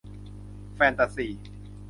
[0.75, 1.27] แฟนตาซี